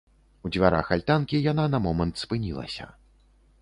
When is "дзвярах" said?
0.55-0.89